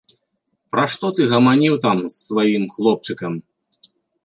[0.75, 3.33] Пра што ты гаманіў там з сваім хлопчыкам?